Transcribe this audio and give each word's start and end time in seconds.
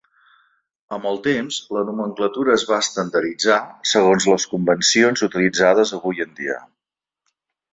Amb 0.95 1.03
el 1.09 1.19
temps, 1.27 1.59
la 1.75 1.83
nomenclatura 1.89 2.55
es 2.55 2.65
va 2.71 2.79
estandarditzar 2.85 3.59
segons 3.91 4.27
les 4.33 4.49
convencions 4.55 5.25
utilitzades 5.29 5.97
avui 5.99 6.25
en 6.27 6.33
dia. 6.41 6.59